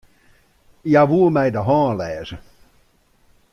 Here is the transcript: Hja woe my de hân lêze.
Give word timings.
Hja 0.89 1.03
woe 1.09 1.27
my 1.35 1.47
de 1.55 1.61
hân 1.67 1.91
lêze. 1.99 2.37